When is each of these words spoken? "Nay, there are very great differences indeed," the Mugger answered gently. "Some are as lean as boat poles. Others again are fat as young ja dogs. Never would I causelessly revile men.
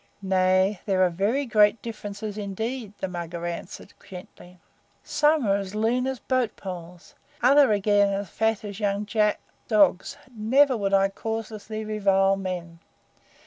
"Nay, 0.23 0.79
there 0.87 1.03
are 1.03 1.11
very 1.11 1.45
great 1.45 1.79
differences 1.83 2.35
indeed," 2.35 2.93
the 2.97 3.07
Mugger 3.07 3.45
answered 3.45 3.93
gently. 4.03 4.57
"Some 5.03 5.45
are 5.45 5.57
as 5.57 5.75
lean 5.75 6.07
as 6.07 6.17
boat 6.17 6.55
poles. 6.55 7.13
Others 7.43 7.69
again 7.77 8.11
are 8.15 8.25
fat 8.25 8.65
as 8.65 8.79
young 8.79 9.07
ja 9.11 9.33
dogs. 9.67 10.17
Never 10.35 10.75
would 10.75 10.91
I 10.95 11.09
causelessly 11.09 11.85
revile 11.85 12.35
men. 12.35 12.79